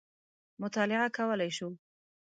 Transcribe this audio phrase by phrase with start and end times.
[0.61, 1.67] مطالعه کولای شو.